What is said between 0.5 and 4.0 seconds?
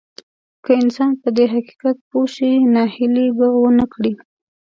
که انسان په دې حقيقت پوه شي ناهيلي به ونه